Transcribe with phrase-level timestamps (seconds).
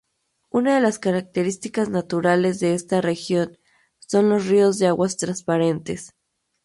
[0.49, 3.59] Una de las características naturales de esta región
[3.99, 6.15] son los ríos de aguas transparentes.